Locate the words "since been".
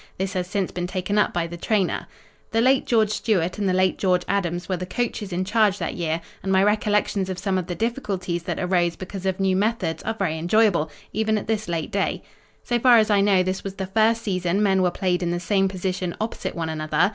0.47-0.87